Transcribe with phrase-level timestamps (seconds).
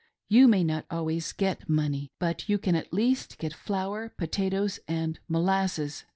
[0.29, 5.19] You may not always get money, but you can at least get flour, potatoes, and
[5.27, 6.05] molasses.